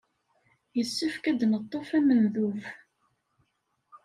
[0.77, 2.59] Yessefk ad d-neṭṭef amednub.